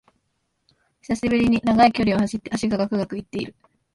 [1.03, 3.53] 久しぶりに長い距離を走って脚がガクガクいってる